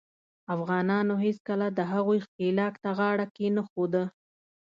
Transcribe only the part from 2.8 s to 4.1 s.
ته غاړه کښېنښوده.